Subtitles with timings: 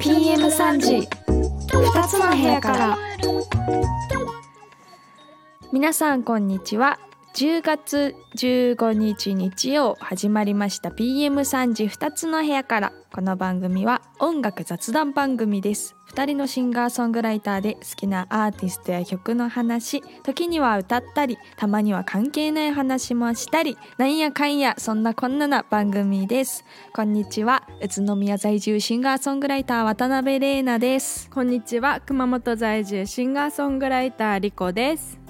[0.00, 1.08] PM3 時。
[1.68, 2.98] 2つの部屋から。
[5.72, 6.98] 皆さんこんにちは。
[7.34, 10.90] 10月15日日曜始まりました。
[10.90, 12.92] PM3 時2つの部屋から。
[13.12, 15.96] この番組は音楽雑談番組です。
[16.12, 20.00] 2人のシンガーソングライターで好きなアーティストや曲の話。
[20.22, 26.64] 時には歌ったりたまには関係ない話もしたりなんやかんやそんなこんなな番組です。
[26.94, 27.66] こんにちは。
[27.82, 31.28] 宇都宮在住シンガーソングライター渡辺玲奈です。
[31.30, 32.00] こんにちは。
[32.06, 35.23] 熊本在住シンガーソングライターリコです。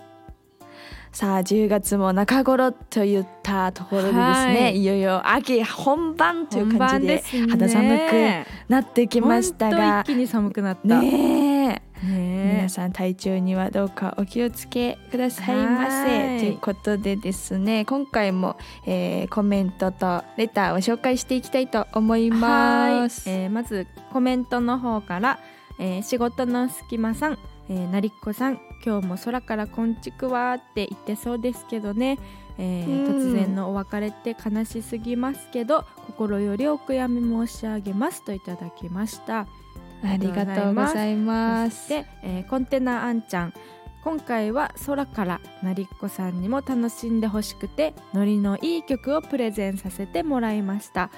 [1.15, 11.01] さあ10月も中頃といったところでですね、はい、いよいよ秋本番という感じで肌寒くなってきましたが、一気に寒くなった。
[11.01, 16.41] ね皆さん体調にはどうかお気をつけくださいませ。
[16.41, 25.39] ということでですね今回も、えー、コメントとレターを紹介していきたいと思います、えー、まずコメントの方から、
[25.79, 32.19] えー、仕事の隙間さんえー、なりっこさん今日も空からこんちくわって言ってそうですけどね、
[32.59, 39.47] えー、突然のお別れって悲しすぎますけど心よりお悔やみ申し上げますといただきました。
[40.03, 41.89] ありがとうございます。
[41.89, 43.55] で、えー、コンテナあんちゃん。
[44.03, 51.11] 今回は空からなりっこさんにも楽しんでほしくてノリのいい曲をプレゼンさせてもらいました。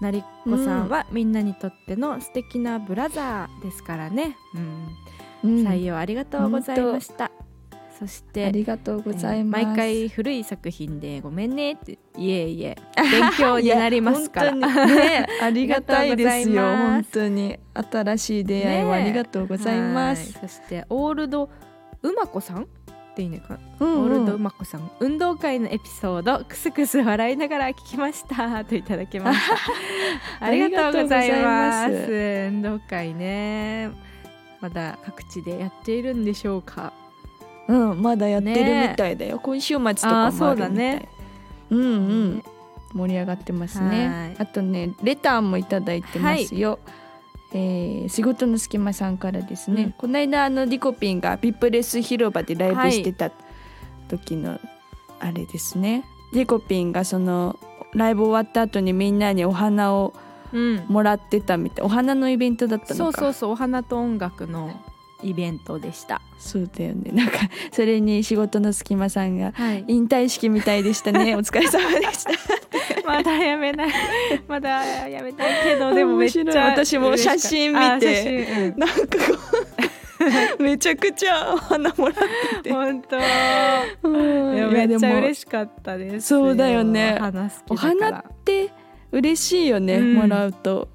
[0.00, 4.88] なりっこさんはみんなにとっての素敵なブラザーですからね、うん
[5.42, 7.30] 採用ありがとうございました。
[7.98, 14.52] そしてありがとうございます、えー、毎回古い作品でごめんねっていえいえ勉強になりますから。
[14.56, 21.48] ね、 ありがたいですよ本当に新しい出会いをありがとうございます、ね、そしてオールド
[22.02, 22.66] うまこさんっ
[23.14, 24.90] ていいねか、うんうん、オールドうまこさん。
[24.98, 28.64] 運動会のエピソードクスクス笑いながら聞きました。
[28.64, 29.56] といただきました。
[30.44, 31.92] ありがとうございます。
[32.48, 34.11] 運動会ね
[34.62, 36.92] まだ各地でやっているんでしょうか。
[37.68, 40.70] うんまだやってるみたいだよ、ね、今週末とかもあるみたい。
[40.72, 41.08] ね。
[41.70, 42.42] うんうん、ね、
[42.92, 44.36] 盛り上がってますね。
[44.38, 46.78] あとねレターもいただいてますよ、はい。
[47.54, 53.30] えー、仕事の隙間さんからですね、うん、この間あのリコピンがビップレス広場でライブしてた
[54.08, 54.60] 時の
[55.18, 55.98] あれですね、は
[56.34, 57.58] い、リコピンがその
[57.94, 60.14] ライブ終わった後にみんなにお花を
[60.88, 62.94] もらってたみたい、うん、お花のイベントだったのか。
[62.94, 64.72] そうそうそうお花と音楽の
[65.22, 66.20] イベントでした。
[66.38, 67.12] そうだよね。
[67.12, 67.38] なんか
[67.70, 71.34] それに仕事の隙間さんが、はい、引退式みたいでしたね。
[71.36, 72.30] お疲れ様でした。
[73.06, 73.88] まだやめない。
[74.48, 78.94] まだやめたいけどでもめっちゃ私も写真見て、うん、なんか
[80.58, 82.16] めちゃくちゃ花もらっ
[82.56, 82.72] てて。
[82.72, 83.16] 本当、
[84.02, 86.28] うん、めっちゃ嬉しかったです。
[86.28, 87.18] そうだよね。
[87.68, 88.71] お花って
[89.12, 90.88] 嬉しいよね、うん、もらうと。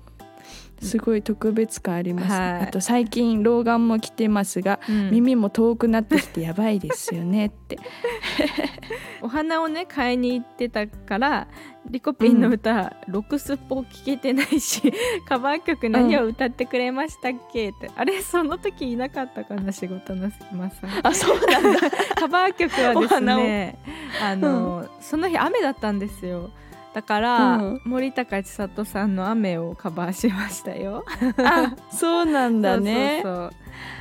[0.82, 7.80] すごい特別感あります、はい、あと最近老眼も来てますが、うん、耳も遠くなってきてやばいですよねって。
[9.22, 11.48] お花をね買いに行ってたから
[11.90, 14.94] リコピンの歌、うん、ロクスポ聞けてないし
[15.28, 21.80] カバー曲何を歌ってくれましたっけって、あれその時いなかったかな仕事の隙間さんあそうなんだ。
[22.16, 23.80] カバー曲はですね
[24.22, 26.52] あの、うん、その日雨だったんですよ
[26.98, 31.06] だから、うん、森高千里さんの雨をカバーしましたよ。
[31.46, 33.22] あ、そうなんだね。
[33.22, 33.52] そう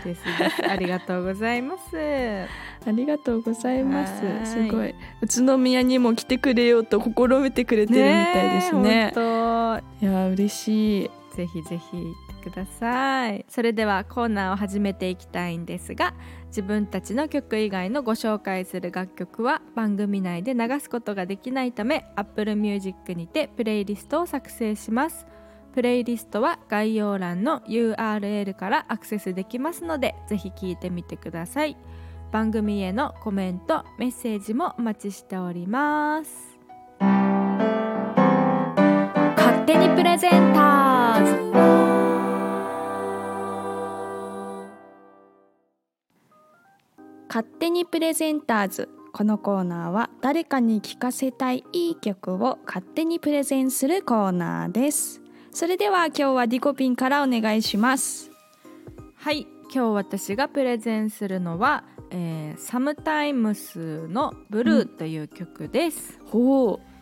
[0.02, 0.22] です。
[0.66, 1.94] ありがとうございます。
[1.94, 4.22] ありがとうございます。
[4.50, 8.80] すごい宇都宮にも来てくれようと試みてくれてるみたいですね。
[8.82, 9.12] ね
[10.00, 11.10] いや嬉しい。
[11.36, 16.14] ぜひぜひくださいそれではコーナーを始めていきたいんですが
[16.56, 25.26] 自分たちの曲以外のご紹介する楽曲は番組内で流すことができないため Apple Music にてプレイリストを作成します。
[25.74, 31.76] プレイリストは概要欄の URL からアクセスできますのでぜひ聴いてみてください。
[32.32, 36.59] 番組へのコメントメッセージもお待ちしております。
[39.36, 41.85] 勝手にプレゼンターズ。
[47.28, 48.88] 勝手にプレゼンターズ。
[49.12, 55.22] このコーナーは誰かに聴かせたいいい曲を勝手にプレゼンするコーナーです。
[55.50, 58.30] それでは今日はディコピンからお願いします。
[59.14, 66.96] はい今日私がプレゼンするのは、えー、サムタイムスのブルーという曲です、うん、ほう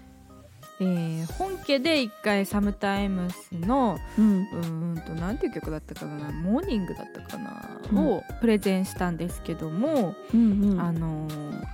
[0.81, 4.41] えー本家で一回サムタイムスのうん。
[4.43, 7.99] うーんとなんていう曲だったかなモーニングだったかな、うん。
[7.99, 10.81] をプレゼンしたんですけども、うんうん。
[10.81, 11.65] あのー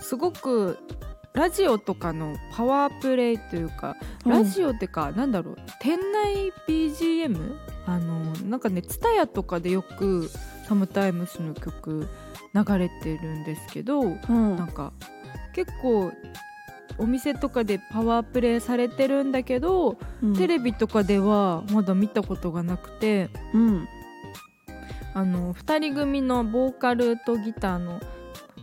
[0.00, 0.78] すごく
[1.32, 7.56] ラジオとかのパワープレイというか、ラジオってかなんだろう店内 BGM
[7.86, 10.30] あのーなんかね TSUTAYA とかでよく
[10.68, 12.08] サムタイムスの曲
[12.54, 14.56] 流れてるんですけどうん。
[14.56, 14.92] なんか
[15.54, 16.12] 結構
[16.98, 20.36] お店とかでパワープレイされてるんだけど、うん。
[20.36, 23.88] テレビとかではまだ見たことがなくてうん。
[25.14, 28.00] あの2人組のボーカルとギターの、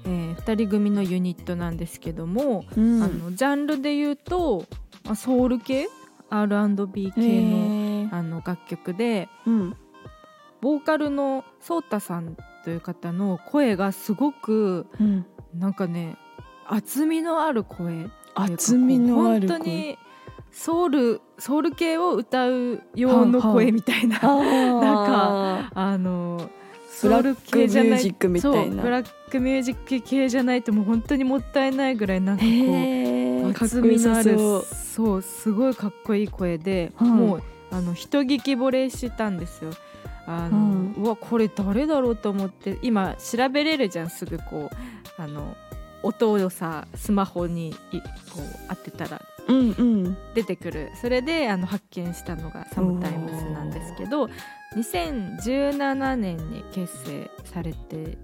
[0.05, 3.03] え2人組のユニットなんですけども、うん。
[3.03, 4.65] あのジャンルで言うと、
[5.03, 5.87] まあ、ソウル系
[6.29, 9.75] R&B 系のあの楽曲でうん。
[10.61, 15.25] ボーカルのソータさんという方の声がすごくうん。
[15.53, 16.17] なんかね
[16.75, 18.09] 厚みのある声。
[18.33, 19.47] 厚みのある声。
[19.47, 19.97] 本当に
[20.51, 26.49] ソウルソウル系を歌う用の声みたいな、なんあの
[27.01, 34.37] ブラックミュージックみたいそうブなラックミュージック系じゃないともう本当にもったいないぐらいなんかこう厚みのある
[34.95, 35.21] そう。
[35.21, 39.71] すごいかっこいい声で、はいもうあの人聞き惚れしたんですよ。
[40.25, 40.93] あのうん。
[40.97, 44.75] うわこれ誰だろうと思って今調べれるじゃんすぐこう。
[45.15, 45.55] あの
[46.03, 48.07] 音をさスマホにいこ
[48.37, 50.17] う当てたらうんうん。
[50.33, 50.89] 出てくる。
[51.01, 54.29] それであの発見したのがサムタイムスなんですけど
[54.75, 58.17] 2017年に結成されてい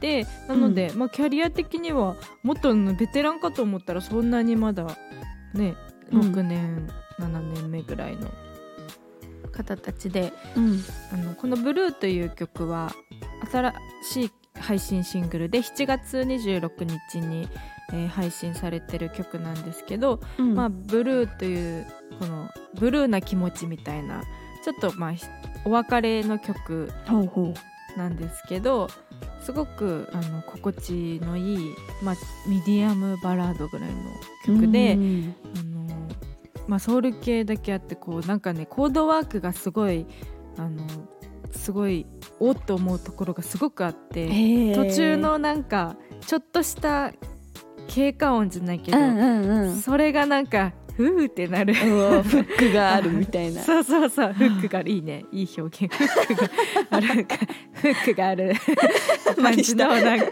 [0.00, 4.84] てなので、まあ、キャリア的にはもっとのベテランかと思ったらそんなにまだ
[5.54, 5.74] ね
[6.12, 6.20] うん。
[6.20, 6.88] 6年、
[7.18, 8.28] 7年目ぐらいの
[9.52, 10.82] 方たちでうん。
[11.12, 12.92] あのこの「ブルーという曲は
[13.50, 17.48] 新しい配信シングルで7月26日に、
[17.92, 20.54] えー配信されてる曲なんですけど、うん。
[20.54, 21.86] まあ、ブルーという
[22.20, 22.48] この
[22.78, 24.22] ブルーな気持ちみたいな
[24.64, 25.26] ちょっとまあひ
[25.64, 26.92] お別れの曲
[27.96, 28.88] なんですけど
[29.40, 32.14] すごくあの心地のいい、まあ、
[32.48, 35.34] ミディアムバラードぐらいのう曲で、うん。
[35.56, 35.80] あの
[36.68, 40.06] まあ、ソウル系だけあってこうなんかねコードワークがすごい
[40.56, 40.86] あの
[41.52, 42.06] すごい
[42.38, 44.26] おっと思うところがすごくあって。
[44.26, 44.74] へー。
[44.74, 47.12] 途中のなんかちょっとした
[47.88, 49.76] 経過音じゃないけど、うんうんうん。
[49.80, 51.74] それがなんかふーってなる。
[51.74, 53.62] フックがあるみたいな。
[53.64, 55.24] そうそうそうフックがあるいいね。
[55.32, 55.94] いい表現。
[55.94, 56.48] フックが
[56.90, 57.06] ある。
[57.72, 58.52] フックがある。
[59.42, 60.26] 感じのなんか。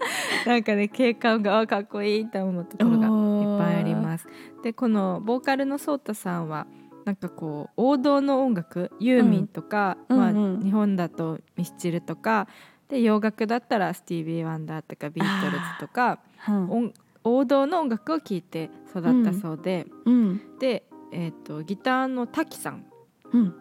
[0.46, 4.26] なんかね経過音があかっこいいと思うところがいっぱいあります。
[4.62, 6.66] でこのボーカルのソータさんは
[7.06, 10.54] なんかこう王道の音楽ユーミンとか、まあ、うんうん。
[10.54, 12.48] うん日本だとミスチルとか
[12.88, 16.18] で洋楽だったらスティービー・ワンダーとかビートルズとか
[16.48, 20.58] うん音王道の音楽を聴いて育ったそうで、うん。
[20.58, 22.84] で、えー、とギターの滝さん
[23.32, 23.54] うん。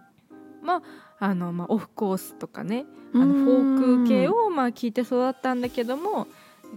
[0.63, 0.81] も
[1.19, 6.27] あの、まあ、オフコースとかねあのフォーク系をまあ聴いて育ったんだけども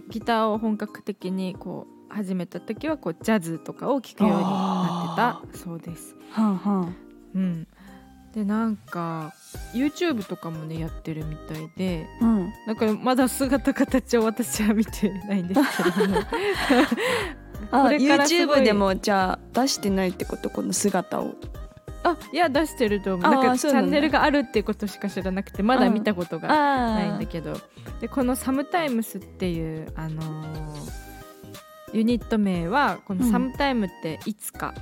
[0.09, 6.18] ギターを本格的にこう始めた時はこうジャズとかを聴くようになってたそうです。
[6.31, 6.95] はんはん。
[7.35, 7.67] うん、
[8.33, 9.33] でなんか
[9.73, 12.07] YouTube とかもねやってるみたいで。
[12.21, 12.53] うん。
[12.65, 16.17] なんかまだ姿形を私は見てないんですけども。
[17.71, 21.35] あ YouTube でもじゃあ出してないってことこの姿を。
[22.01, 23.31] あいや出してると思う。
[23.31, 27.59] なんかチャンネルがあるってことしか知らなくてまだ見たことがないんだあけど。
[27.99, 31.09] でこの「サムタイムス」っていう、あのー
[31.91, 33.31] ユニット名はこの「うん。
[33.31, 34.73] サムタイム」っていつか、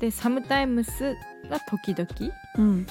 [0.00, 1.16] で「サムタイムス」
[1.48, 2.86] が時々うん。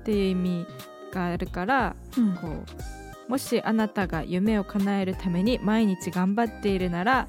[0.00, 0.66] っていう意味
[1.12, 2.34] があるからうん。
[2.36, 7.28] こうもしあなたが夢を叶えるために毎日頑張っているなら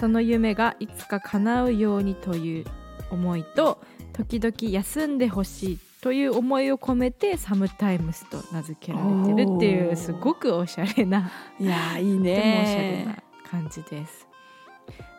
[0.00, 2.64] その夢がいつか叶うようにという
[3.10, 3.80] 思いと
[4.12, 14.33] 時々休んでほしいという思いを込めてサムタイムスと名付けられてるっていうすごくおしゃれないやーいいとてもおしゃれなね感じです。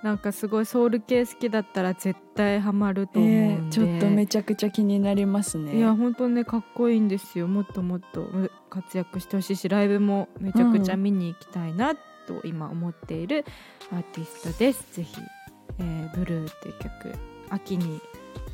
[0.03, 5.77] なんかすごいソウル系好きだったら絶対ハマるとえ思うんで、ーちょっとめちゃくちゃ気になりますね。
[5.77, 7.47] いや本当ねかっこいいんですよ。
[7.47, 12.01] もっともっとう活躍してほしいしライブもめちゃくちゃ見に行きたいなと
[12.43, 13.45] 今思っている
[13.91, 15.15] アーティストです、ぜひ、
[15.79, 17.15] えーブルー」っていう曲
[17.49, 17.99] 秋に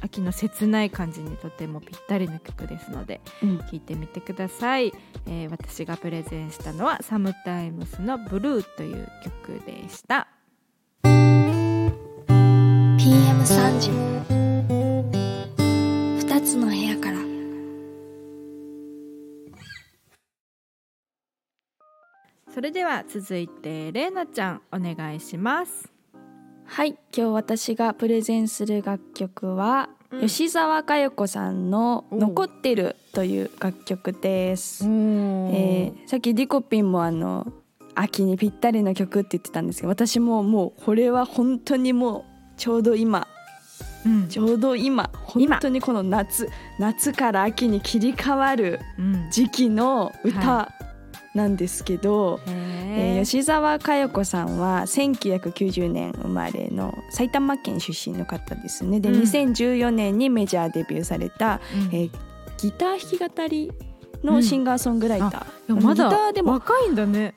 [0.01, 3.57] 秋の切ない感じにとてもぴったりな曲ですのでうん。
[3.59, 4.93] 聴いてみてください、
[5.27, 10.27] えー私がプレゼンしたのは「サムタイムスのブルー」という曲でした
[13.41, 13.89] PM3 時。
[16.19, 17.17] 二つの部屋から。
[22.53, 25.91] それでは続いてれいなちゃんお願いします。
[26.65, 30.21] はい今日私がプレゼンする楽曲は、うん。
[30.27, 37.51] 吉沢佳代子さんの「お残ってる」という楽曲です、ええーさっきリコピンもあの
[37.95, 43.27] 秋にぴったりの曲って言ってたんですけど私ももうこれは本当にもうちょうど今
[44.05, 44.27] うん。
[44.27, 49.29] ちょうど今本当にこの夏夏から秋に切り替わるうん。
[49.31, 50.71] 時期の歌は
[51.33, 58.99] なんですけど、えー吉沢佳代子さんは1990年生まれの埼玉県出身の方ですね。
[58.99, 59.21] で、うん。
[59.21, 61.95] 2014年にメジャーデビューされた、うん。
[61.95, 62.11] えー
[62.61, 63.71] ギター弾き語り
[64.23, 67.33] のシンガーソングライター、いやまだギターでも若いんだね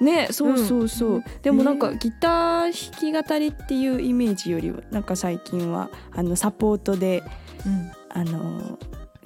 [0.00, 1.24] ねそうそうそう、うん。
[1.42, 7.22] でもなんかギター弾き語りっていうイメージよりはなんか最近はあのサポートで
[8.08, 8.78] あの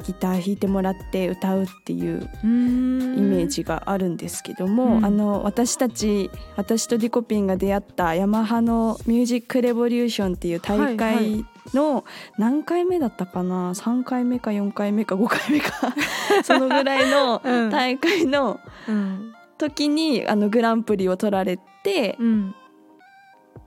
[0.04, 3.18] ギター弾いてもらって歌うっていううん。
[3.18, 5.04] イメージがあるんですけども、うん。
[5.04, 12.04] あの私たち私とリコピンが出会ったヤマハの「ミュージックレボリューション」っていう大会の
[12.38, 15.94] 何回目だったかな？3回目か4回目か5回目か。
[16.42, 17.70] そのぐらいのうん。
[17.70, 22.54] 大会のうん時にあのグランプリを取られてうん。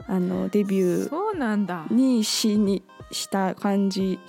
[0.09, 4.19] あのデビューにしにした感じ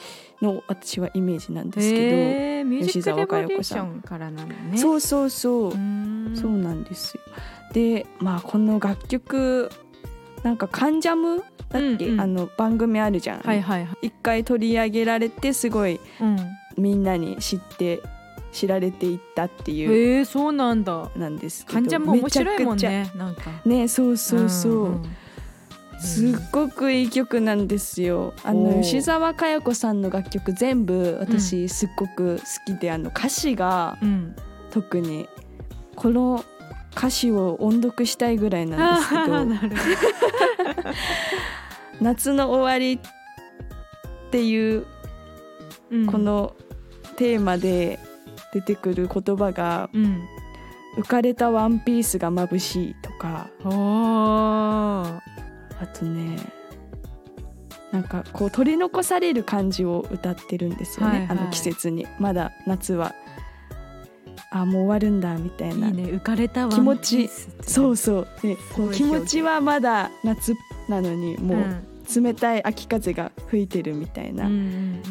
[0.43, 4.79] の私はイメージなんですけへーミュー吉沢佳代子さんからなのど、ね。
[4.79, 5.71] そうそうそう。
[5.71, 6.33] う、ん。
[6.35, 7.23] そうなんですよ。
[7.73, 9.71] でまあこの楽曲
[10.43, 12.21] なんか「カンジャム」だっけ、うんうん。
[12.21, 13.41] あの番組あるじゃん。
[13.41, 14.07] はいはいはい。
[14.09, 16.38] 一回取り上げられてすごいうん。
[16.77, 18.00] みんなに知って
[18.59, 21.11] 知られていったっていうへえそうなんだ。
[21.15, 23.43] なんですけど患者も面白いもんめちゃねなんか。
[23.65, 25.17] ねそうそうそう、んん
[26.00, 28.35] すっごくいい曲なんですよ。
[28.43, 34.35] あの吉沢佳代子さんの楽曲全部私すっごく好きで、あの歌詞がうん。
[34.71, 35.29] 特に
[35.97, 36.45] この
[36.95, 40.85] 歌詞を音読したいぐらいなんですけど。
[42.03, 44.85] 夏の終わりっていう
[45.91, 46.07] うん。
[46.07, 46.55] この
[47.17, 47.99] テーマで
[48.52, 50.26] 出てくる言葉がうん
[50.97, 53.49] 「浮かれたワンピースが眩しい」とか。
[55.81, 56.37] あとね
[57.93, 61.38] なんかこう取り残される感じを歌ってるんですよね、はいはい。
[61.38, 62.07] あの季節に。
[62.19, 63.14] まだ夏は
[64.50, 65.90] あもう終わるんだみたいな。
[65.90, 67.31] ね浮かれた気持ち
[67.62, 68.28] そうそう。
[68.43, 70.55] でこう気持ちはまだ夏
[70.88, 71.61] なのにもうん。
[71.61, 71.83] う
[72.15, 74.55] 冷たい秋風が吹いてるみたいな、うんう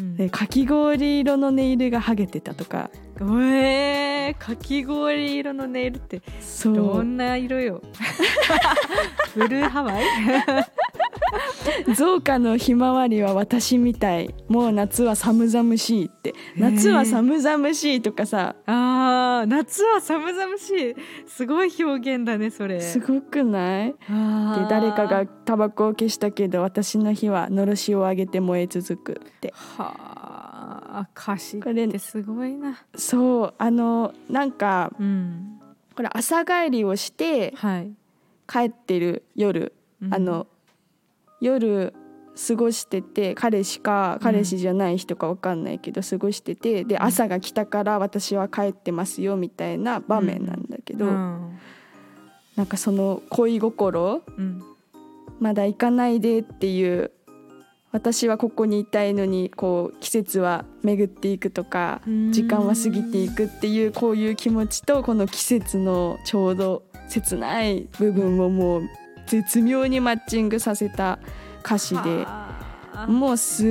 [0.00, 2.90] んでかき氷色のネイルが剥げてたとか。
[3.20, 6.22] うんえー、かき氷色のネイルって
[6.64, 7.82] どんな色よ。
[9.34, 10.04] ブルーハワイ？
[11.94, 14.34] 造花のひまわりは私みたい。
[14.48, 16.34] もう夏は寒々しいって。
[16.56, 18.56] 夏は寒々しいとかさ。
[18.66, 20.94] あー夏は寒々しい。
[21.26, 22.80] すごい表現だねそれ。
[22.80, 23.92] すごくない？
[23.92, 23.94] で
[24.68, 29.52] 誰かがタバコを消したけど私の火はのろしを上げて燃え続くって。
[29.54, 29.94] は
[30.90, 32.78] あ歌詞っこれてすごいな。
[32.96, 35.60] そうあのなんかうん。
[35.94, 37.92] これ朝帰りをしてはい、
[38.46, 40.14] 帰ってる夜、うん。
[40.14, 40.46] あの
[41.40, 41.94] 夜
[42.46, 51.58] 過ごしてて彼氏か彼氏じゃない人か分かんないけど過ごしててで朝が来たから私は帰ってますよみたいな場面なんだけど、うん。
[52.54, 54.62] なんかその恋心うん。
[55.40, 57.12] まだ行かないでっていう
[57.92, 62.32] 私はここにいたいのにこう季節は巡っていくとかうん。
[62.32, 68.88] 時間は過ぎていくっていうこういう気持ちとこの季節のちょうど切ない部分をもう
[69.28, 71.18] 絶妙にマッチングさせた
[71.64, 72.48] 歌詞では
[72.94, 73.68] あもうすっ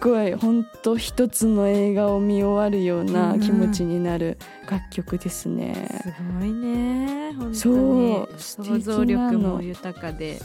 [0.00, 4.38] ごいほんと一つの映画を見終わるような気持ちになる
[4.70, 5.88] 楽曲ですね。
[6.02, 7.54] すごいね本当に。
[7.56, 10.40] そう想像力も豊かで。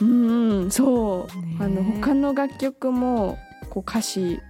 [0.00, 0.08] うん
[0.62, 3.38] うん、そう、ねあの他の楽曲も
[3.70, 4.40] こう歌詞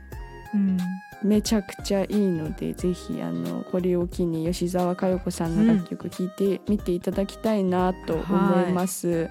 [0.55, 0.77] うん
[1.23, 9.29] めちゃくちゃいいのでぜひあのこれを機に吉沢佳代子さんの楽曲聴いてみていただきたいなと思います、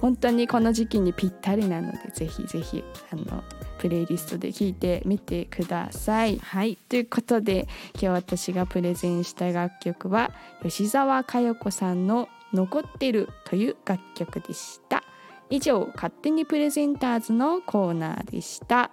[0.00, 3.44] 本当にこの時期にぴったりなのでぜひぜひあの
[3.78, 6.38] プレイリストで聴いてみてください。
[6.38, 6.76] はい。
[6.88, 10.30] ということで今日私がプレゼンした楽曲は
[10.62, 15.02] 吉沢佳代子さんの「残ってる」という楽曲でした。
[15.50, 18.90] 以上勝手にプレゼンターズのコーナーでした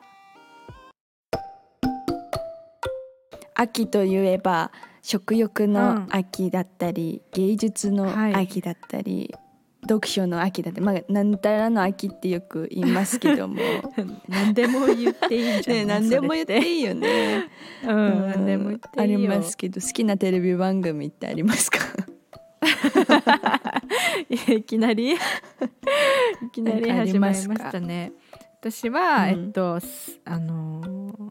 [3.62, 8.34] 秋といえば食欲の秋だったり、芸術のはい。
[8.36, 9.34] 秋だったり、
[9.88, 13.58] 読書の秋だってまあなんたらの秋ってよく言いますけども。
[14.28, 15.86] 何でも言っていいんじゃない？
[15.86, 17.50] ね何でも言っていいよね。
[17.84, 17.96] ううん
[18.32, 19.04] 何でも言っていいよ。
[19.04, 21.80] ありますけど好きなテレビ番組ってありますか？
[24.30, 25.14] いきなり。
[25.16, 25.18] い
[26.52, 28.12] きなり始まりましたね。
[28.62, 29.30] 私は、うん。
[29.30, 31.30] えっとすあのー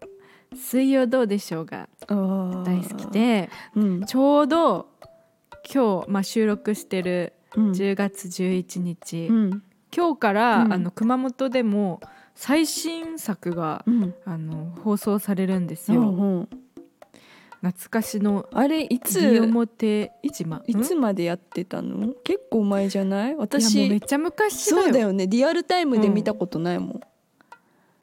[0.58, 4.04] 水曜どうでしょうが大大好き、でうん。
[4.04, 4.88] ちょうど
[5.72, 7.70] 今日、まあ、収録してるうん。
[7.70, 9.62] 10月11日、うん。
[9.96, 10.72] 今日から、うん。
[10.72, 12.00] あの熊本でも
[12.34, 14.14] 最新作がうん。
[14.24, 16.46] あの放送されるんですよ、
[17.60, 19.20] 懐かしのあれいつ？
[19.20, 22.12] 西表島いつんまでやってたの？
[22.22, 23.34] 結構前じゃない？
[23.34, 25.26] 私めっちゃ昔そうだよね。
[25.26, 27.00] リアルタイムで見たことないもん、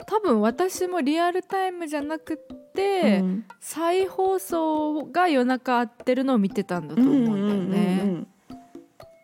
[0.08, 2.36] 多分私もリアルタイムじゃなくっ
[2.72, 3.44] て、うん。
[3.60, 8.26] 再放送が夜中合ってるのを見てたんだと思うんだよね、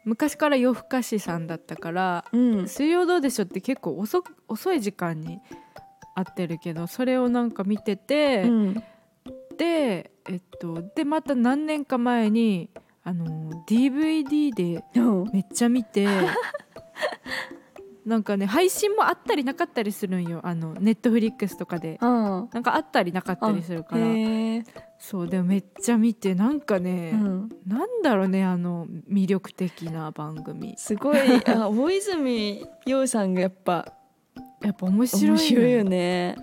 [0.05, 2.41] 昔から夜更かしさんだったからうん。
[2.41, 5.41] うんうん「水曜どうでしょう」って結構遅く遅い時間に
[6.15, 8.75] 合ってるけどそれをなんか見てて、うん。
[9.57, 12.71] でえっとでまた何年か前に
[13.05, 15.01] あの DVD でう。
[15.01, 16.07] んめっちゃ見て
[18.05, 20.41] なんかね配信もあったりなかったりするんよ。
[20.43, 21.99] あのネットフリックスとかで。
[22.01, 24.07] あなんかあったりなかったりするから。
[24.99, 27.49] そうでもめっちゃ見てなんかね、うん。
[27.67, 30.75] なんだろうねあの魅力的な番組。
[30.77, 31.19] すごい。
[31.47, 33.93] あ大泉洋さんがやっぱ
[34.63, 36.37] やっぱ面白いよね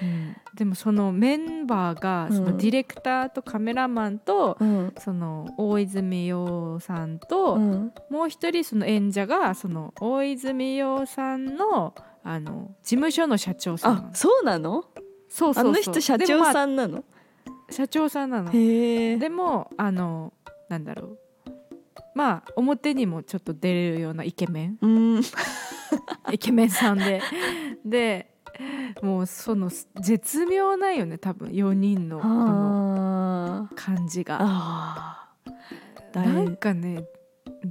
[0.00, 0.36] うん。
[0.54, 2.36] でもそのメンバーがうん。
[2.36, 4.94] そのディレクターとカメラマンと、うん。
[4.98, 7.92] その大泉洋さんと、うん。
[8.10, 11.94] もう一人その演者がその大泉洋さんの
[12.24, 13.94] あの事務所の社長さん。
[13.96, 14.84] なあのそうなの？
[15.28, 17.04] そうそうあの人社長さんなの？
[17.70, 18.52] 社長さんなの。
[18.52, 20.32] でもあの
[20.68, 21.18] なんだろう。
[22.14, 24.78] まあ表にもちょっと出れるようなイケメン。
[24.80, 25.22] うん。
[26.30, 27.20] イケメンさんで。
[27.84, 28.31] で
[29.02, 35.28] もうその絶妙なんよね多分4人のこの感じが。
[36.14, 37.04] なんかね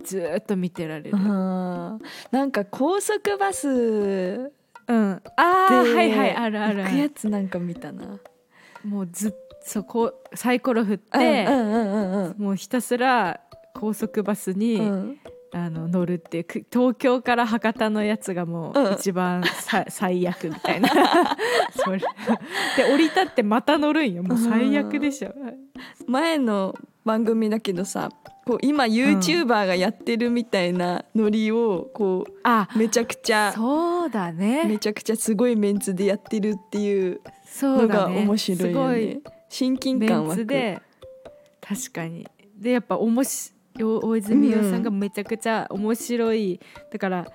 [0.04, 1.18] ずーっと見てられる。
[1.18, 1.98] な
[2.46, 5.22] んか高速バスうん。
[5.36, 6.84] ああではいはいあるある。
[6.84, 8.20] あ行くやるつなんか見たな。
[8.84, 9.34] もうずっ
[9.64, 11.48] そこサイコロ振っうんて、
[12.38, 13.40] もうひたすら
[13.74, 15.18] 高速バスに、うん
[15.54, 20.90] あの乗るっていうく東京から博多のやつがもうんう一番さ、最悪みたいな。
[21.76, 22.00] それ。
[22.78, 24.24] で降り立ってまた乗るんよ。
[24.24, 25.34] もう最悪でしょ、
[26.08, 28.10] 前の番組だけどさ
[28.46, 37.22] こう今 YouTuber がやってるみたいなノリをこあうめちゃくちゃそうだめねちゃくちゃすごいメンツでやってるっていう
[37.62, 38.74] のが面白いよね。
[38.74, 40.46] すごい親近感湧く。
[41.62, 42.28] 確かに。
[42.58, 46.60] でやっぱおもし大泉洋さんがめちゃくちゃ面白い、
[46.92, 47.28] だから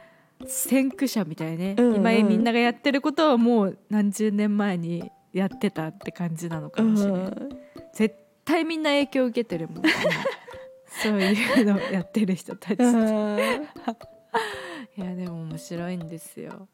[0.47, 1.97] 先駆者みたいね、うんうん。
[1.97, 7.49] 今みんながやってることをもう何十年前にやってたって感じなのかもしれない、うん。
[7.93, 9.79] 絶対みんな影響受けてるもん。
[9.79, 9.89] 今
[11.03, 13.39] そういうのやってる人たち、うん。
[14.97, 16.69] いやでも面白いんですよ。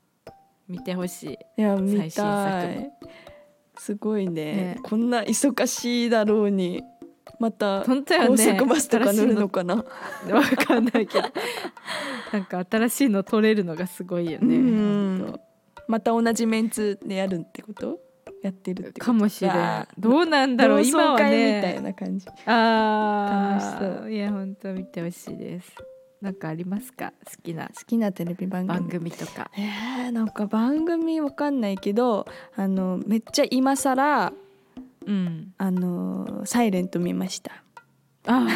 [0.68, 1.60] 見てほしい。
[1.60, 2.92] いや見最新たい
[3.76, 4.54] すごいね。
[4.54, 4.76] ね。
[4.82, 6.82] こんな忙しいだろうに
[7.42, 9.84] また本当よ高ね速バスとか乗るのかな、わ
[10.64, 11.28] かんないけど。
[12.32, 15.38] なんか新しいの撮れるのがすごいよね。
[15.88, 17.98] また同じメンツでやるってこと？
[18.44, 19.88] やってるかもしれわないあ。
[19.98, 22.26] どうなんだろう今は会みたいねな感じ。
[22.46, 24.04] あ楽しそう。
[24.04, 25.74] あいや本当見てほしいです。
[26.20, 27.12] なんかありますか？
[27.24, 27.68] 好きな。
[27.68, 28.80] 好きなテレビ番組。
[28.80, 29.50] 番組とか。
[29.58, 34.32] えー、なんか番組わかんないけどあのめっちゃ今更
[35.06, 35.54] うん。
[35.58, 37.62] あのサイレント見ました。
[38.26, 38.46] あ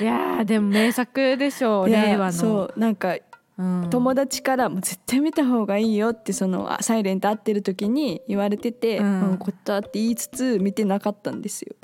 [0.00, 0.02] ー。
[0.02, 2.32] いやーでも名作でしょう令和の。
[2.32, 3.16] そうなんか
[3.58, 3.88] うん。
[3.90, 11.74] 友達からもう絶対見た方がいいよってそのあサイレント会ってる時に言われてて、ううんん、こったって言いつつ見てなかったんですよ。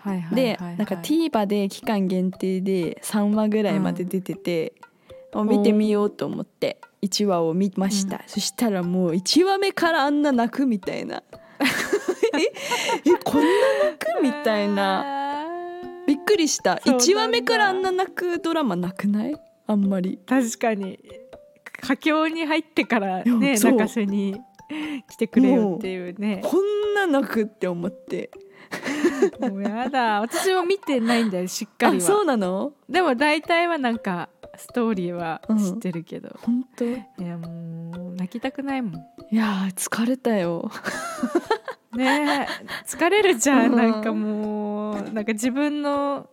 [0.00, 0.76] はいはいはいではい。
[0.76, 4.74] なんか TVer で期間限定で3話ぐらいまで出てて、
[5.32, 11.22] あ見てみようと思って1話を見ました、そしたらもう1話目からあんな泣くみたいな
[12.34, 13.48] ええこんな
[13.84, 14.22] 泣く？
[14.22, 15.46] みたいな。
[16.06, 16.78] びっくりした。
[16.78, 17.04] そうなんだ。
[17.04, 19.34] 1話目からあんな泣くドラマなくない？
[19.66, 20.18] あんまり。
[20.26, 20.98] 確かに。
[21.80, 24.40] 佳境に入ってからね泣かせに
[25.08, 26.40] 来てくれよっていうね。
[26.44, 28.30] こんな泣くって思って。
[29.40, 30.20] もうやだ。
[30.20, 32.72] 私も見てないんだよしっかりあそうはなの？
[32.88, 36.84] でも大体はなんかストーリーは知ってるけど、本当？
[36.84, 38.92] いいやもう泣きたくないもん。
[39.30, 40.70] やー疲れたよ
[41.96, 43.76] ねえ疲れるじゃん、うん。
[43.76, 46.28] なんかもうなんか自分の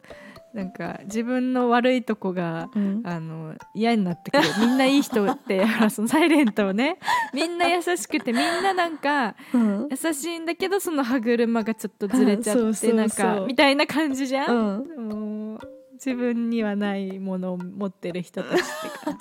[0.53, 3.01] なんか自分の悪いとこがうん。
[3.05, 4.43] あの嫌になってくる。
[4.59, 6.97] みんないい人って そのサイレントをね
[7.33, 9.87] みんな優しくてみんななんかうん。
[9.89, 15.13] 優しいんだけどその歯車がちょっとずれちゃって なんかみたいな感じじゃん、う
[15.55, 15.59] ん。
[15.93, 19.19] 自分にはないものを持ってる人たちって感じ。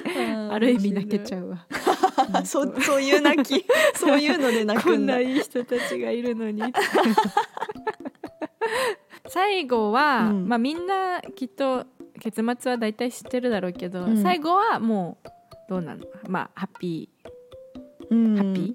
[0.50, 1.66] ある意味泣けちゃうわ。
[1.68, 1.74] う
[2.44, 3.64] そそういう泣き。
[3.94, 6.62] そういうので泣こんくんだないい人たちがいるのに。
[9.28, 10.48] 最後は、うん。
[10.48, 11.86] まあみんなきっと
[12.20, 14.22] 結末は大体知ってるだろうけど、うん。
[14.22, 15.28] 最後はもう
[15.68, 16.04] どうなの？
[16.28, 17.08] まあハッピ
[18.10, 18.34] うん。
[18.34, 18.74] ーハッピー、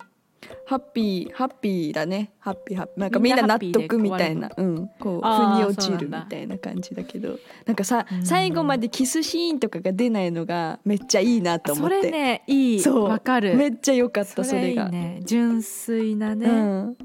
[0.65, 2.31] ハッピーハッピーだね。
[2.39, 2.99] ハッピーハッピー。
[2.99, 4.49] なんかみんな納得みたいな。
[4.55, 4.89] うん。
[4.99, 7.37] こう腑に落ちるみたいな感じだけど。
[7.65, 12.11] なんかさうん最後までキスシーンとかが出ないのがめっちゃいいなと思そって。
[12.11, 12.87] れねいい。
[12.87, 13.55] わかる。
[13.55, 15.21] めっちゃ良かったそれがね。
[15.25, 16.97] 純粋なね、うん。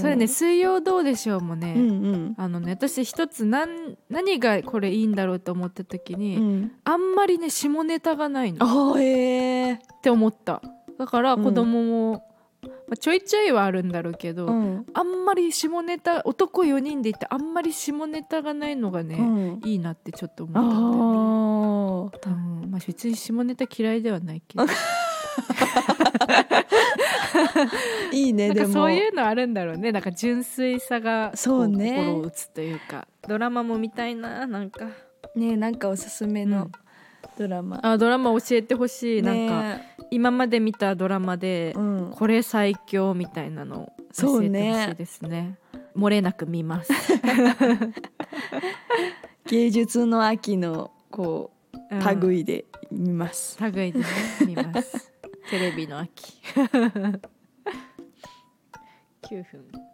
[0.00, 2.34] それね「水曜どうでしょう」もね、うんうん。
[2.36, 6.72] あのね私一つ何何がこれいいんだろうと思った時に、うん。
[6.84, 8.66] あんまりね下ネタがないの。
[8.66, 10.60] っあーへえて思った
[10.98, 11.44] だからうん。
[11.44, 12.24] 子供も、
[12.62, 14.86] まあ、ちょいちょいはあるんだろうけど、うん。
[14.94, 19.60] あんまり下ネタ男4人でいてあんまり下ネタがないのがね、うん。
[19.64, 22.10] いいなってちょっと思ったんだよね。
[22.26, 22.30] あ
[22.62, 24.64] うんまあ、別に下ネタ嫌いではないけど。
[24.64, 24.68] ー
[28.12, 28.72] いいね でも。
[28.72, 29.92] そういうのあるんだろうね。
[29.92, 31.96] なんか純粋さがそうね。
[31.96, 33.06] こ心を打つというか。
[33.26, 34.88] ドラマも見たいななんか。
[35.34, 36.72] ねなんかおすすめのうん。
[37.36, 39.62] ドラマ、あドラマ教えてほしい、なんか。
[39.62, 45.58] ね今まで見たドラマで、うん、これ最強みたいなの教えてほしいですね。
[45.96, 46.92] 漏れなく見ます、
[49.46, 51.50] 芸術の秋のこ
[51.90, 54.04] ううん類で見ます、類でね
[54.46, 55.12] 見ます。
[55.50, 56.40] テレビの秋。
[59.22, 59.87] 9分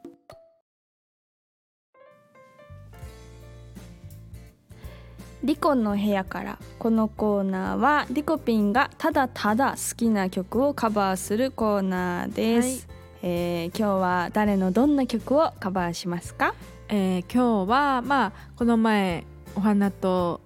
[5.44, 12.88] リコの部屋からこのコーナーはリコピンがただただ好きな曲をカバーするコーナーです、
[13.22, 16.54] えー今日は誰のどんな曲をカバーしますか？
[16.88, 20.40] えー今日はまあこの前お花と、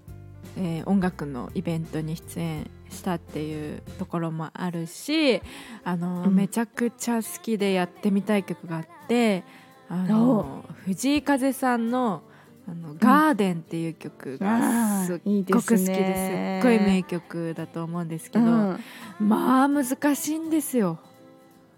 [0.56, 5.40] えー音楽のイベントに出演したっていうところもあるし
[5.84, 6.34] あの、うん。
[6.34, 9.44] めちゃくちゃ好きでやってみたい曲があって
[9.88, 12.22] あの藤井風さんの
[12.70, 18.78] 「あのガーデン」っていう曲がすっごく好きですっごい名曲だと思うんですけど、うん。
[19.20, 20.98] まあ難しいんですよ。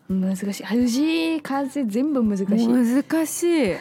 [0.09, 0.65] 難しい。
[0.65, 2.47] 藤井風全部難しい。
[2.67, 3.77] 難しい。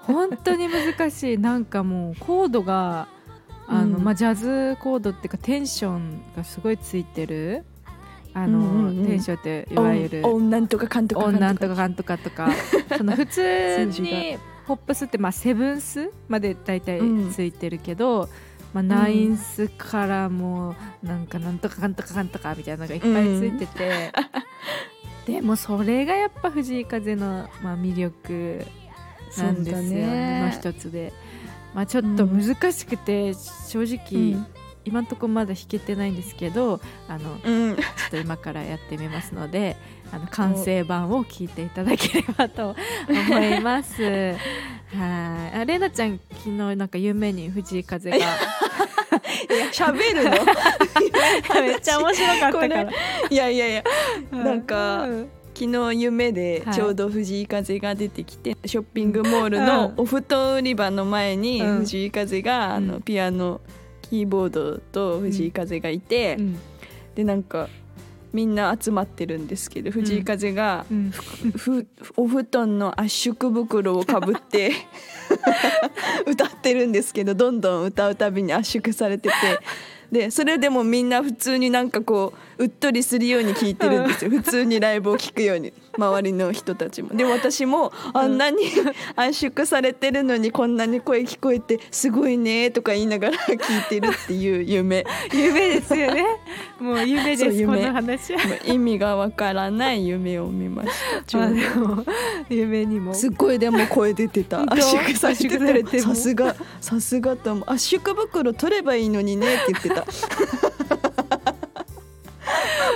[0.00, 1.36] 本当に難しい。
[1.38, 3.08] なんかもうコードが
[3.66, 4.04] あの、うん。
[4.04, 7.64] まあ、ジャズコードっていうかテンションがすごいついてる。
[8.32, 9.06] あの、うんうんうん。
[9.06, 10.26] テンションっていわゆる。
[10.26, 11.54] おんなんとかかんとかとか。
[11.54, 12.50] とかかんとかとか。
[12.96, 18.28] その普通にポップスってまあセブンスまで大体うんついてるけど、
[18.74, 24.12] まあ、ナインスからもうなんかなんとかかんとかかんとかみたいなのがいっぱいついてて、
[25.26, 28.64] でもそれがやっぱ藤井風の、まあ、魅力
[29.38, 29.82] なんですよ。
[29.82, 30.40] ね。
[30.42, 31.12] の一つで、
[31.74, 34.36] まあ、ちょっと難しくて正直、
[34.86, 39.76] 今んとこまだ弾けてないんですけどあのうん、うんちょっと今からやってみますので
[40.12, 42.76] あの 完成版を聞いていただければと
[43.08, 44.02] 思います。
[44.96, 45.58] はい。
[45.58, 48.16] あれなちゃん昨日なんか夢に藤井風が。
[49.72, 50.30] 喋るの？
[51.60, 52.86] めっちゃ面白かったから。
[52.86, 52.92] こ。
[53.30, 53.84] いやいやいや
[54.30, 56.74] なんかうん昨日夢ではい。
[56.74, 61.78] ちょうど藤井風が出てきて、ショッピングモールのお布団売り場の前にうん。
[61.78, 63.02] 藤井風が、あのうん。
[63.02, 63.62] ピアノ
[64.10, 66.58] キーボードと藤井風がいて、うん。
[67.14, 67.68] でなんか
[68.32, 71.10] みんな集まってるんですけど藤井風が、うん。
[71.10, 74.72] ふお布団の圧縮袋をかぶって
[76.26, 79.34] 歌ってるんですけどどんどん歌うたびに圧縮されてて
[80.10, 84.30] でそれでもみんな普通になんかこううっとりするように聞いてるんですよ。
[84.36, 85.72] 普通にライブを聞くように。
[85.98, 87.14] 周りの人たちも。
[87.14, 88.58] で私もあんなに
[89.16, 95.04] 圧縮されてるのにこんなに声聞こえてすごいねとか言いながら聞いてるっていう夢。
[95.32, 96.26] 夢ですよね。
[96.78, 97.82] もう夢です夢。
[97.86, 98.34] の話。
[98.66, 101.40] 意味がわからない夢を見ましたちょ
[101.80, 102.12] まあ
[102.48, 103.14] 夢にも。
[103.14, 106.00] すっごいでも声出てた圧縮されてて。
[106.00, 109.95] さすがさすがと圧縮袋取ればいいのにねって言ってた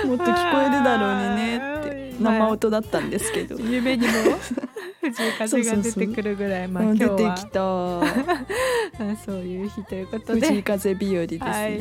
[0.06, 4.12] もっと聞こえるだろうにねってまあ生音だったんですけど、 夢にも
[5.00, 7.34] 藤井風が出てくるぐらいまあうん今日は。
[7.34, 7.60] 出てきた。
[9.12, 10.40] あそういう日ということで。
[10.40, 11.78] 藤井風日和ですね、はい。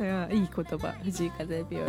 [0.00, 1.86] うんいい言葉藤井風日和。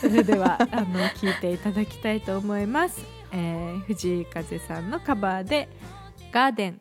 [0.00, 5.68] それでは あの聞いていただきたいと思います、えー、藤井風さんのカバーで
[6.32, 6.80] 「ガーデン」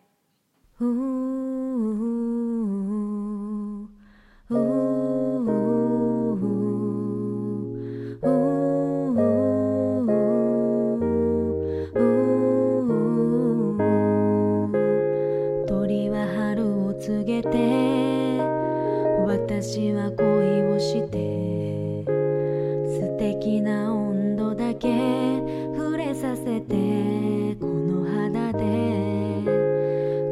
[20.77, 24.87] をして素敵な温度だけ
[25.75, 28.59] 触れさせてこの肌で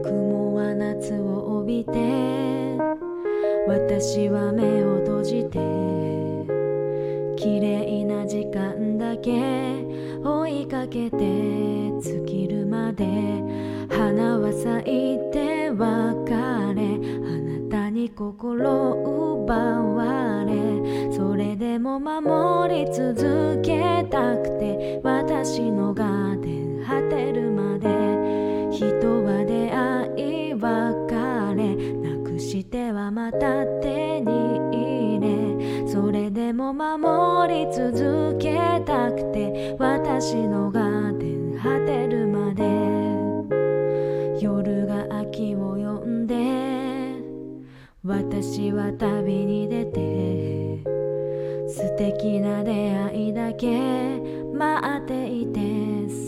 [0.04, 2.78] 雲は夏を帯びて
[3.68, 5.58] 私は目を閉じて
[7.36, 9.32] 綺麗な時間だけ
[10.24, 11.18] 追いかけて
[12.02, 13.04] 尽きるまで
[13.90, 27.88] 花は咲いて別れあなたに心奪われそれでも守り続けたくて私のガーデン果てるまで
[28.72, 30.66] 人は出会い別
[31.56, 40.85] れなくしてはまた手に入れそれでも守り続けたくて私のガーデン
[48.42, 50.84] 私は旅に出て
[51.70, 54.20] 素敵な出会いだけ
[54.54, 55.60] 待っていて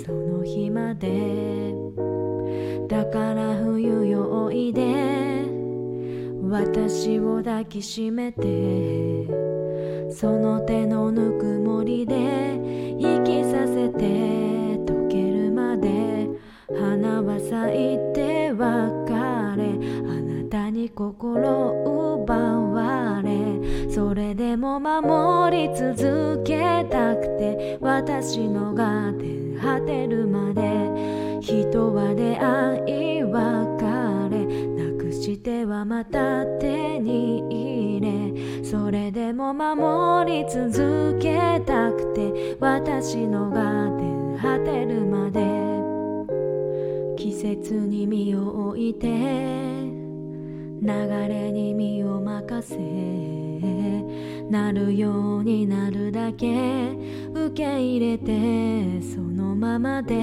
[0.05, 1.75] その日まで。
[2.87, 5.43] だから冬よおいで
[6.49, 9.27] 私を抱きしめて
[10.09, 12.15] その手のぬくもりで
[12.97, 14.05] 生きさせて
[14.85, 16.29] 溶けるまで
[16.73, 18.96] 花は咲いて別れあなた
[20.77, 33.83] に心奪われそれでも守り続けたくて私のガーデン果てるまで人は出会い別
[34.29, 37.39] れなくしてはまた手に
[37.99, 45.67] 入れそれでも守り続けたくて私のガーデン果てるまで。
[47.17, 49.96] 季節に身を置いて
[50.87, 50.93] 流
[51.27, 52.77] れに身を任せ
[54.49, 56.95] なるようになるだけ
[57.33, 60.21] 受け入れてそのままで流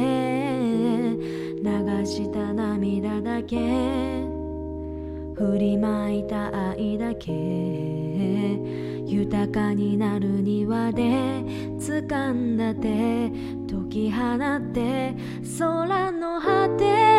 [2.07, 3.59] した涙だけ
[5.35, 7.31] 振りまいた愛だけ
[9.05, 11.03] 豊かになる庭で
[11.79, 13.31] 掴んだ手
[13.71, 15.15] 解き放って
[15.59, 17.14] 空の果て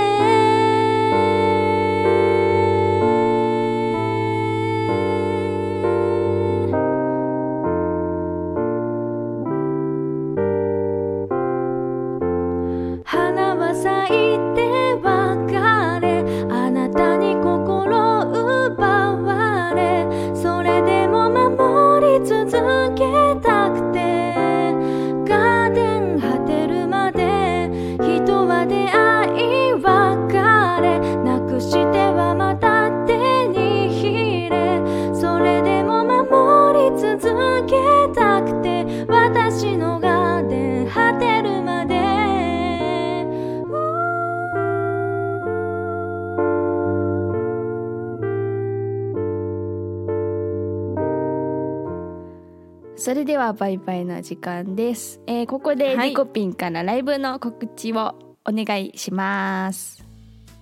[53.46, 56.10] はバイバイの時間です、えーここではい。
[56.10, 60.04] リコピンからライブの告知をお願いします。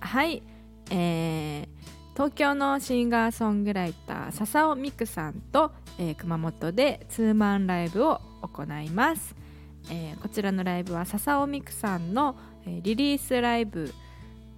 [0.00, 0.42] はい、
[0.90, 1.68] えー
[2.12, 9.34] 東京のシンガーソングライター笹尾美久さんと、えー熊本でツーマンライブを行います、
[9.90, 13.94] えーこちらのライブは笹尾美久さんの、えーリリースライブ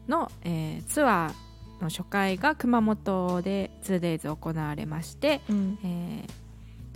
[0.08, 5.78] の、えーツアーの初回が熊本で 2days 行われまして、うん。
[5.84, 6.45] えー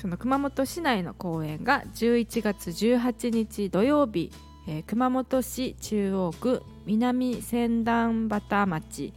[0.01, 4.33] その熊本市内の公演が11月18日土曜日、
[4.67, 9.13] えー熊本市中央区南千段畑町、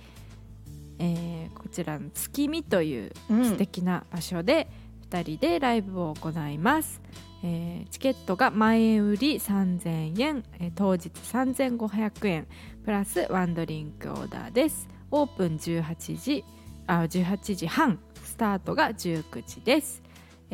[1.00, 3.46] えーこちらの月見といううん。
[3.46, 4.68] 素敵な場所で
[5.10, 7.02] 2人でライブを行います、
[7.44, 12.48] えーチケットが前売り3000円、えー当日3500円
[12.84, 14.90] プラスワンドリンクオーダーです。
[15.12, 16.44] オープン18時
[16.88, 20.03] あ18時半スタートが19時です、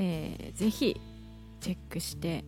[0.01, 0.99] えーぜひ
[1.59, 2.45] チェックして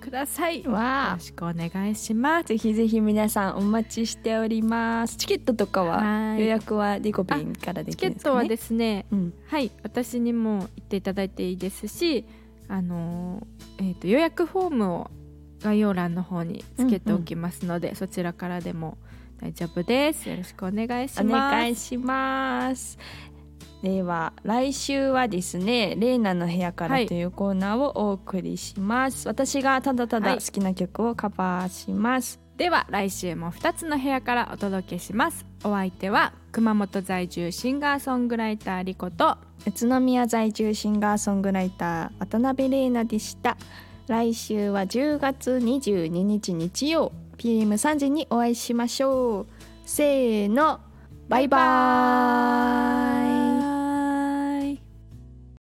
[0.00, 0.64] ください。
[0.64, 1.14] よわあ。
[1.14, 2.48] ろしくお願いします。
[2.48, 5.16] ぜひぜひ皆さんお待ちしております。
[5.16, 6.40] チケットとかははい。
[6.40, 8.30] 予約はリコピンからでチきるんですかね？
[8.30, 9.34] ケットはですねうん。
[9.46, 12.24] はい私にも言っていただいていいですし
[12.68, 15.10] あのー、えーと予約フォームを
[15.62, 18.96] 概要欄の方につけておきますので、そちらからでも
[19.40, 20.28] 大丈夫です。
[20.28, 21.24] よろしくお願いします。
[21.24, 22.98] お願いします
[23.82, 27.06] では来週はですね「レイナの部屋から」はい。
[27.06, 30.38] というコーナーをお送りします、私がただただはい。
[30.38, 35.46] 好きな曲をカバーします、では来週も2つの部屋からお届けします。
[35.64, 39.36] お相手は熊本在住シンガーソングライターリコと
[39.66, 43.56] 宇都宮在住シンガーソングライター渡辺玲奈でした。
[44.08, 49.46] 来週は10月22日日曜 PM3 時にお会いしましょう。
[49.84, 50.80] せーの
[51.28, 53.47] バイバーイ